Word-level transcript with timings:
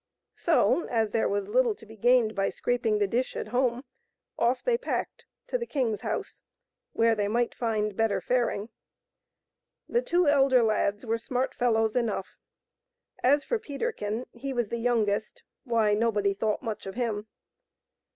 So, 0.35 0.85
as 0.85 1.11
lljjf 1.11 1.11
^ 1.11 1.11
lA^^^ 1.11 1.11
there 1.11 1.29
was 1.29 1.47
little 1.47 1.75
to 1.75 1.85
be 1.85 1.95
gained 1.95 2.33
by 2.33 2.49
scraping 2.49 2.97
the 2.97 3.05
dish 3.05 3.35
at 3.35 3.45
lyta^^ 3.45 3.51
ift^k] 3.51 3.51
home, 3.51 3.83
off 4.39 4.63
they 4.63 4.75
packed 4.75 5.27
to 5.45 5.59
the 5.59 5.67
king's 5.67 6.01
house, 6.01 6.41
where 6.93 7.11
^^^ 7.13 7.13
3 7.13 7.13
HWBy 7.13 7.17
they 7.17 7.27
might 7.27 7.53
find 7.53 7.95
better 7.95 8.19
faring. 8.19 8.69
The 9.87 10.01
two 10.01 10.27
elder 10.27 10.63
lads 10.63 11.05
^" 11.05 11.07
were 11.07 11.19
smart 11.19 11.53
fellows 11.53 11.95
enough; 11.95 12.39
as 13.21 13.43
for 13.43 13.59
Peterkin, 13.59 14.25
he 14.31 14.53
was 14.53 14.69
the 14.69 14.79
youngest— 14.79 15.43
why, 15.65 15.93
nobody 15.93 16.33
thought 16.33 16.63
much 16.63 16.87
of 16.87 16.95
him. 16.95 17.27